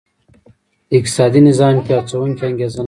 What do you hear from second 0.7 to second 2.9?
د اقتصادي نظام کې هڅوونکې انګېزه نه وه.